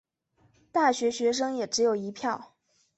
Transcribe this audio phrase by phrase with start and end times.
[0.71, 2.53] 大学学生也只有一票